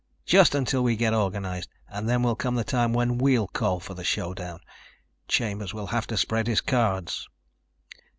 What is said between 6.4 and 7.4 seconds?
his cards."